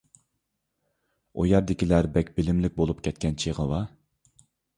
[1.35, 3.85] ئۇ يەردىكىلەر بەك بىلىملىك بولۇپ كەتكەن چېغىۋا.